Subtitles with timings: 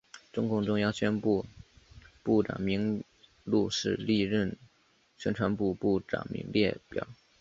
[0.33, 1.45] 中共中央宣传部
[2.23, 3.03] 部长名
[3.43, 4.57] 录是历任
[5.15, 7.05] 宣传部部长列表。